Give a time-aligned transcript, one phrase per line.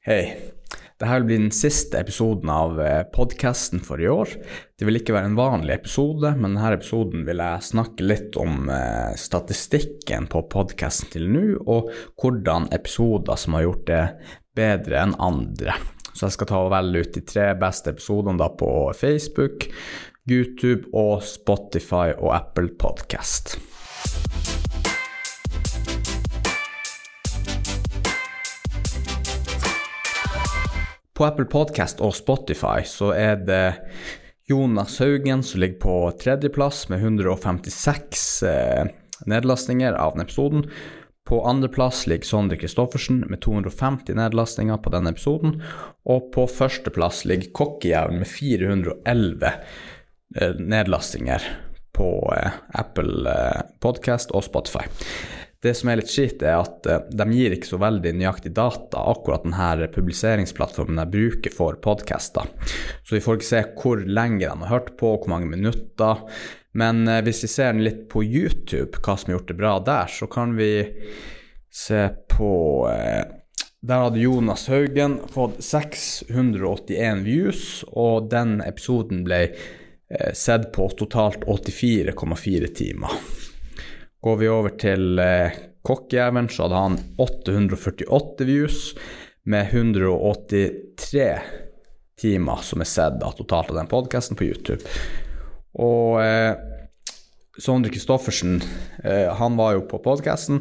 [0.00, 0.30] Hei.
[0.96, 2.78] Dette vil bli den siste episoden av
[3.12, 4.30] podkasten for i år.
[4.80, 8.70] Det vil ikke være en vanlig episode, men denne episoden vil jeg snakke litt om
[8.72, 14.02] eh, statistikken på podkasten til nå, og hvordan episoder som har gjort det
[14.56, 15.76] bedre enn andre.
[16.14, 19.68] Så jeg skal ta og velge ut de tre beste episodene på Facebook,
[20.24, 23.58] YouTube og Spotify og Apple Podcast.
[31.20, 33.64] På Apple Podcast og Spotify så er det
[34.48, 38.88] Jonas Haugen som ligger på tredjeplass med 156 eh,
[39.28, 40.64] nedlastninger av denne episoden.
[41.28, 45.58] På andreplass ligger Sondre Christoffersen med 250 nedlastninger på denne episoden.
[46.08, 49.52] Og på førsteplass ligger Kokkejævn med 411
[50.40, 51.44] eh, nedlastinger
[52.00, 54.88] på eh, Apple eh, Podcast og Spotify.
[55.60, 59.02] Det som er litt skitt, er at uh, de gir ikke så veldig nøyaktig data,
[59.12, 62.48] akkurat denne publiseringsplattformen jeg bruker for podcaster.
[63.04, 66.22] Så vi får ikke se hvor lenge de har hørt på, hvor mange minutter.
[66.72, 70.08] Men uh, hvis vi ser litt på YouTube, hva som har gjort det bra der,
[70.08, 70.70] så kan vi
[71.68, 72.54] se på
[72.88, 73.36] uh,
[73.84, 79.46] der hadde Jonas Haugen fått 681 views, og den episoden ble
[80.36, 83.14] sett på totalt 84,4 timer.
[84.20, 88.80] Går vi over til eh, Kokkejævelen, så hadde han 848 views
[89.48, 91.22] med 183
[92.20, 94.84] timer som er sett totalt av den podkasten på YouTube.
[95.80, 96.52] Og eh,
[97.56, 98.60] Sondre Christoffersen,
[99.04, 100.60] eh, han var jo på podkasten,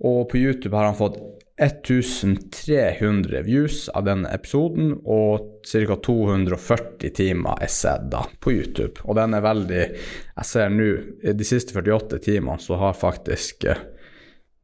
[0.00, 1.20] og på YouTube har han fått
[1.56, 5.96] 1300 views av denne episoden, og ca.
[6.02, 8.98] 240 timer er sett da på YouTube.
[9.06, 10.88] Og den er veldig Jeg ser nå,
[11.22, 13.84] de siste 48 timene, så har faktisk eh,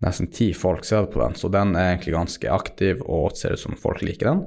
[0.02, 3.62] nesten ti folk sett på den, så den er egentlig ganske aktiv og ser ut
[3.62, 4.42] som folk liker den.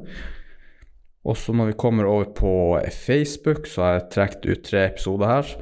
[1.23, 2.55] Og så når vi kommer over på
[2.91, 5.53] Facebook, så har jeg trukket ut tre episoder her.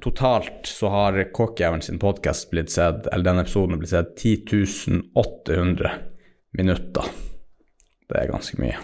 [0.00, 5.90] Totalt så har Kokkjævelen sin podkast blitt sett, eller denne episoden blitt sett 10 800
[6.56, 7.06] minutter.
[8.10, 8.78] Det er ganske mye.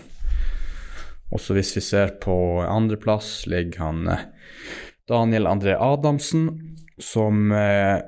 [1.35, 4.27] Også hvis vi ser på andreplass, ligger han eh,
[5.11, 6.49] Daniel André Adamsen,
[7.03, 7.99] som eh,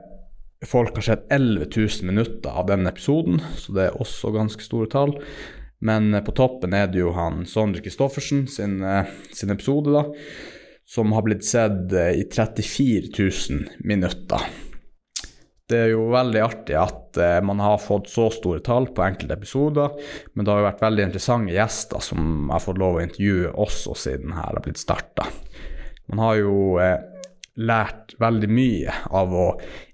[0.66, 4.90] folk har sett 11 000 minutter av den episoden, så det er også ganske store
[4.92, 5.16] tall.
[5.82, 8.78] Men eh, på toppen er det jo han Sondre Christoffersen sin,
[9.34, 10.06] sin episode, da,
[10.88, 14.46] som har blitt sett i 34 000 minutter.
[15.68, 19.36] Det er jo veldig artig at eh, man har fått så store tall på enkelte
[19.36, 19.98] episoder,
[20.32, 23.96] men det har jo vært veldig interessante gjester som har fått lov å intervjue også
[24.06, 25.28] siden her har blitt starta.
[26.08, 26.96] Man har jo eh,
[27.58, 29.46] lært veldig mye av å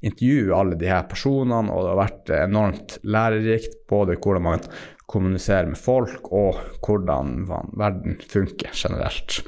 [0.04, 4.68] intervjue alle de her personene, og det har vært enormt lærerikt, både hvordan man
[5.10, 9.40] kommuniserer med folk, og hvordan verden funker generelt.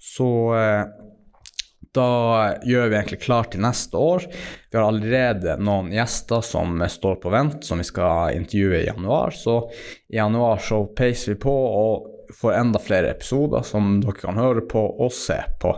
[0.00, 0.26] Så
[0.56, 0.88] uh,
[1.96, 2.10] da
[2.62, 4.26] gjør vi egentlig klart til neste år.
[4.70, 9.34] Vi har allerede noen gjester som står på vent, som vi skal intervjue i januar.
[9.34, 9.56] Så
[10.08, 14.62] i januar så peiser vi på og får enda flere episoder som dere kan høre
[14.70, 15.74] på og se på.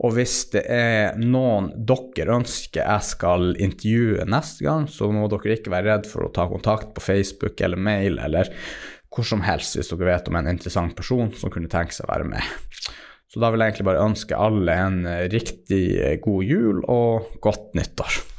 [0.00, 5.58] Og hvis det er noen dere ønsker jeg skal intervjue neste gang, så må dere
[5.58, 8.48] ikke være redd for å ta kontakt på Facebook eller mail eller
[9.10, 12.12] hvor som helst hvis dere vet om en interessant person som kunne tenke seg å
[12.14, 12.54] være med.
[13.30, 17.76] Så da vil jeg egentlig bare ønske alle en riktig eh, god jul og godt
[17.78, 18.29] nyttår.